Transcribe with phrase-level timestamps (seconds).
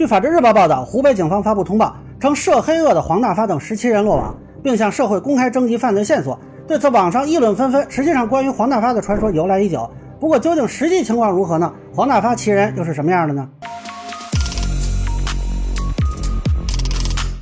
[0.00, 6.38] 据法制日报报道，湖北警方发布通报称，涉黑恶的黄大发等十七人落网，并向社会公开征集犯罪线索。
[6.66, 7.86] 对此，网上议论纷纷。
[7.90, 9.90] 实际上，关于黄大发的传说由来已久。
[10.18, 11.70] 不过，究竟实际情况如何呢？
[11.94, 13.46] 黄大发其人又是什么样的呢？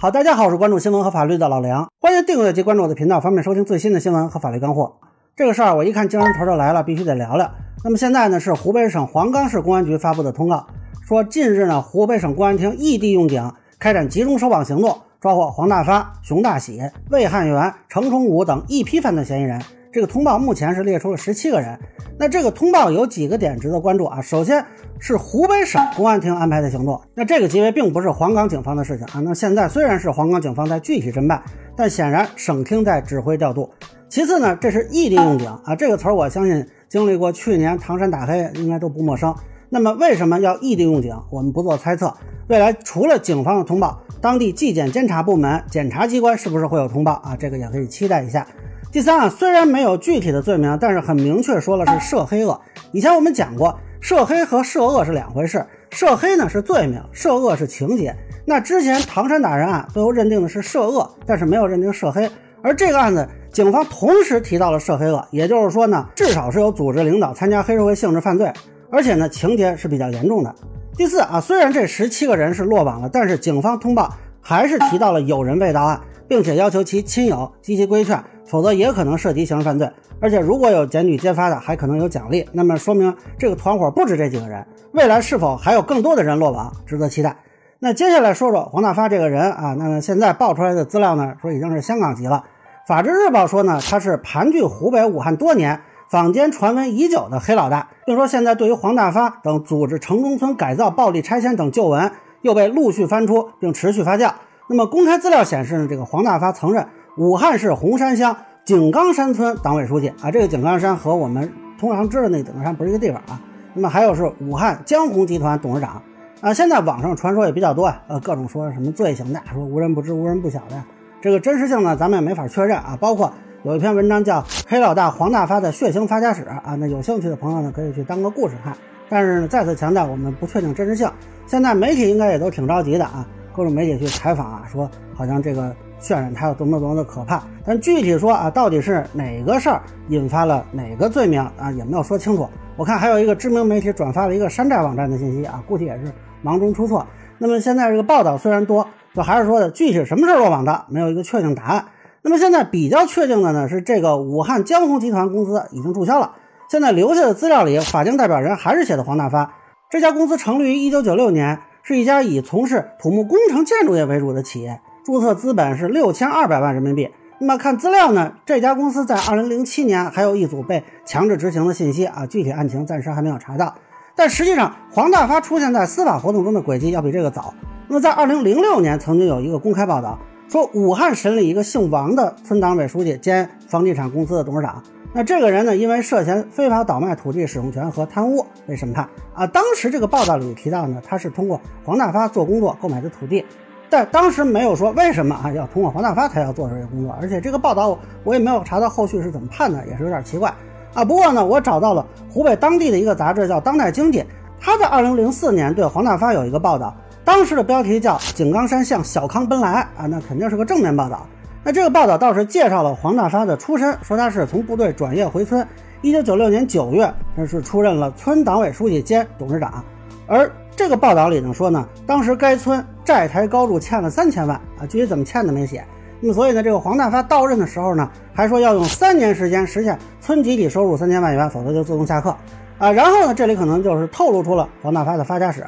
[0.00, 4.96] 好，大家好，我是关注新闻和法律的老梁，欢迎订阅及关注我的频道，方便收听最新的新闻和法律干货。
[5.36, 7.48] 这个事儿我一看精神头就来了，必须得聊聊。
[7.84, 10.66] 那么现在呢，是湖北省黄冈市公安局发布的通告，
[11.08, 19.58] 说近日呢，湖北省公安厅异地用警开展集中收网行动，抓获黄大发、熊大喜、魏汉元、程崇武等一批犯罪嫌疑人。
[19.90, 21.78] 这个通报目前是列出了十七个人。
[22.18, 24.20] 那这个通报有几个点值得关注啊？
[24.20, 24.62] 首先
[24.98, 29.20] 是湖北省公安厅安排的行动，那这个级别并不是黄冈警方的事情啊。
[29.24, 31.42] 那现在虽然是黄冈警方在具体侦办，
[31.74, 33.70] 但显然省厅在指挥调度。
[34.10, 39.34] 其次呢，这是异地用警啊，这个词儿我相信经历过去年唐山打黑应该都不陌生。
[39.70, 41.14] 那么为什么要异地用警？
[41.30, 42.14] 我们不做猜测。
[42.48, 47.36] 未来除了警方的通报，当地纪检监察部门、检察机关是不是会有通报啊？
[47.38, 48.46] 这个也可以期待一下。
[48.90, 52.58] 第三啊，虽然没有具体的罪名，但是很明确说了是涉黑恶。
[52.92, 58.16] 以前我们讲过，涉黑和涉恶是两回事，涉黑呢是罪名，涉恶是情节。
[58.46, 62.30] 那之前唐山打人案最后认定的是涉恶，但是没有认定涉黑。
[62.62, 68.50] 而这个案子，警方同时提到了涉黑恶，也就是说呢，至少是有组织领导参加黑社会性质犯罪，
[68.90, 70.54] 而且呢情节是比较严重的。
[70.96, 78.22] 第四啊，虽然这十七个人是落网了，但是警方通报还是提到了有人被盗案，并且要求其亲友积极规劝。
[78.46, 79.86] 否则也可能涉及刑事犯罪，
[80.22, 82.48] 而且如果有检举揭发的，还可能有奖励。
[82.52, 87.36] 那么说明这个团伙不止这几个人，未来是否还有更多的人落网，值得期待。
[87.78, 92.42] 那接下来说说黄大发这个人啊，那么现在爆出来的资料呢，说已经是香港籍了。
[92.86, 95.78] 法制日报说呢，他是盘踞湖北武汉多年，
[96.08, 102.10] 坊间传闻已久的黑老大，并说现在对于黄大发等组织城中村改造、暴力拆迁等旧闻
[102.40, 104.32] 又被陆续翻出，并持续发酵。
[104.68, 106.86] 那么公开资料显示呢，这个黄大发曾任。
[107.18, 113.38] 武汉市洪山乡井冈山村党委书记啊，这个井冈山和我们通常知道那井冈山不是一个地方啊。
[113.74, 116.00] 那么还有是武汉江红集团董事长
[116.40, 116.54] 啊。
[116.54, 120.82] 现在网上传说也比较多啊，呃，各种说什么罪行的，说无人不知无人不晓的，
[121.20, 122.96] 这个真实性呢，咱们也没法确认啊。
[122.98, 123.32] 包括
[123.68, 128.74] 有一篇文章叫《黑老大黄大发的血腥发家史》啊，那有兴趣的朋友呢，可以去当个故事看。
[129.10, 131.06] 但是呢，再次强调，我们不确定真实性。
[131.46, 135.76] 现在媒体应该也都挺着急的啊，各种媒体去采访啊，说好像这个。
[136.00, 142.48] 渲染它有多么多么的可怕，但具体说啊，到底是哪个事儿引发了哪个罪名啊，也没有说清楚。
[142.76, 146.04] 我看还有一个知名媒体转发了一个山寨网站的信息啊，估计也是
[146.40, 147.04] 忙中出错。
[147.36, 151.84] 那么现在这个报道虽然多，就还是说的具体什么事儿落网的，没有一个确定答案。
[152.28, 156.32] 那么现在比较确定的呢，是这个武汉江宏集团公司已经注销了。
[156.68, 159.54] 现在留下的资料里，法定代表人还是写的黄大发。
[159.88, 164.78] 这家公司成立于一九九六年，是一家以从事土木工程建筑业为主的企业。
[165.06, 167.08] 注册资本是六千二百万人民币。
[167.38, 168.34] 那么看资料呢？
[168.44, 173.74] 这家公司在二零零七年还有一组被强制执行的信息啊，具体案情暂时还没有查到。
[174.14, 177.54] 但实际上，黄大发出现在司法活动中的轨迹要比这个早。
[177.88, 180.18] 那么在二零零六年，曾经有一个公开报道
[180.48, 184.82] 说，武汉审理一个姓王的村党委书记兼房地产公司的董事长。
[185.12, 189.46] 那这个人呢，因为涉嫌非法倒卖土地使用权和贪污被审判啊。
[189.46, 193.44] 当时这个报道里提到呢，他是通过黄大发做工作购买的土地。
[193.90, 200.52] 但当时没有说为什么啊要通过黄大发才要做这些工作，而且这个报道我也没有查到后续是怎么判的，也是有点奇怪
[200.94, 201.04] 啊。
[201.04, 204.20] 不过呢，我找到了湖北当地的一个杂志叫《当代经济》，
[204.60, 206.94] 他在二零零四年对黄大发有一个报道，
[207.28, 211.26] 当时的标题叫《井冈山向小康奔来》啊，那肯定是个正面报道。
[211.62, 215.68] 那这个报道倒是介绍了黄大发的出身，说他是从部队转业回村，
[216.00, 219.84] 一九九六年九月，那是出任了村党委书记兼董事长，
[220.26, 220.50] 而。
[220.74, 225.84] 这个报道里呢说呢，当时该村债台高筑，欠了三千万啊，具体怎么欠的没写。
[226.20, 232.34] 那么所以呢，这个黄大发到任的时候呢，还说要用三年时间实现村集体收入三千万元，否则就自动下课
[232.78, 232.90] 啊。
[232.90, 235.66] 然后呢，这里可能就是透露出了黄大发的发家史，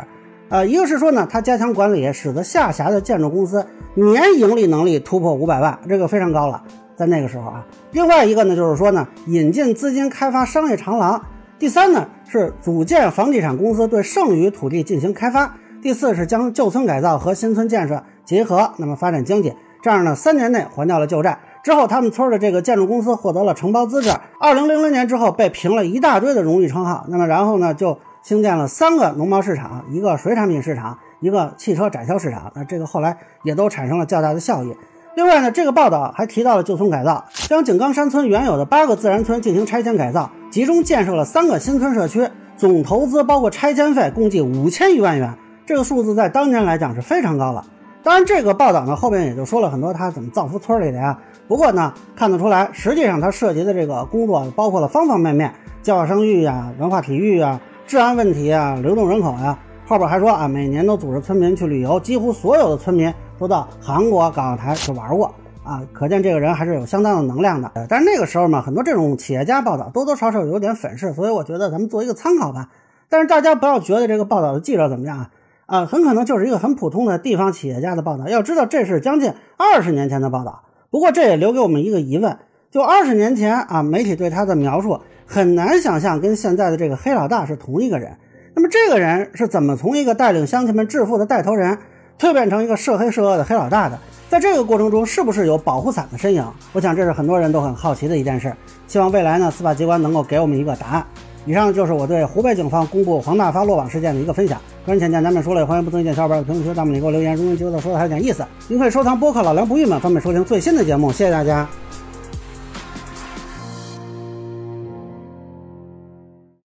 [0.50, 3.64] 呃，一个是说呢，他加强管理，使得下辖的建筑公司
[3.94, 6.60] 年盈利能力突破五百万，这个非常高了，
[6.96, 7.64] 在那个时候啊。
[7.92, 11.24] 另外一个呢，就是说呢，引进资金开发商业长廊。
[11.56, 15.54] 第三呢是组建房地产公司对剩余土地进行开发。
[15.80, 19.54] 第四是将旧村改造和新村建设结合，那么发展经济。
[19.80, 24.10] 这样呢，三年内还掉了旧债之后，他们村的这个建筑公司获得了承包资质。
[24.40, 27.04] 二零零零年之后被评了一大堆的荣誉称号。
[27.08, 32.52] 那么然后呢，就兴建了三个农贸市场，一个水产品市场，一个汽车展销市场。
[32.54, 34.76] 那这个后来也都产生了较大的效益。
[35.16, 45.34] 另外呢，这个报道还提到了旧村改造，将井冈山村原有的八个自然村进行拆迁改造，集中建设了三个新村社区，总投资包括拆迁费共计五千余万元。
[45.66, 47.64] 这个数字在当年来讲是非常高了。
[48.02, 51.18] 当然，这个报道呢后边也就说了很多他怎么造福村里的呀。
[51.48, 55.52] 不过呢，看得出来，实际上他涉及的这个工作包括了方方面面，
[55.82, 59.58] 教育、生育呀、文化体育啊、治安问题啊、流动人口呀。
[59.84, 65.34] 后边还说啊，每年都组织村民去旅游，几乎所有的村民都到韩国港澳台去玩过
[65.64, 67.68] 啊，可见这个人还是有相当的能量的。
[67.88, 72.68] 但是那个时候嘛，很多这种企业家报道多多少少有点粉饰，所以我觉得咱们做一个参考吧。
[73.08, 75.30] 但是大家不要觉得这个报道的记者怎么样啊？
[75.66, 78.28] 啊，很可能就是一个很普通的地方企业家的报道。
[78.28, 80.62] 要知道，这是将近二十年前的报道。
[80.90, 82.38] 不过这也留给我们一个疑问：
[82.70, 85.00] 就二十年前啊，媒体对他的描述
[85.32, 88.16] 很难想象跟现在的这个黑老大是同一个人。
[88.52, 91.78] 那么这个人是怎么从一个带领乡亲们致富的带头人，
[92.18, 93.96] 蜕变成一个涉黑涉恶的黑老大的？
[94.28, 96.44] 在这个过程中，是不是有保护伞的身影？
[96.72, 98.52] 我想这是很多人都很好奇的一件事。
[98.88, 101.06] 希望未来呢，司法机关能够给我们一个答案。
[101.46, 104.60] 以上就是我对湖北警方公布黄大发落网事件的一个分享。
[104.84, 107.36] 个人浅见难免说了，欢迎不同意见小伙伴在评论区弹幕里给我留言。
[107.36, 111.12] 如果您觉得说的还有点意思，您可以收藏播客老梁不郁闷，方便收听最新的节目。
[111.12, 111.68] 谢谢大家。